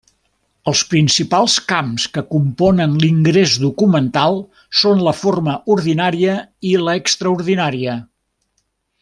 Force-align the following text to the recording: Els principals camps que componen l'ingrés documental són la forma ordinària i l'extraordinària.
Els 0.69 0.79
principals 0.93 1.57
camps 1.73 2.05
que 2.15 2.23
componen 2.31 2.95
l'ingrés 3.03 3.53
documental 3.65 4.41
són 4.81 5.05
la 5.09 5.15
forma 5.19 5.55
ordinària 5.77 6.39
i 6.71 6.73
l'extraordinària. 6.89 8.01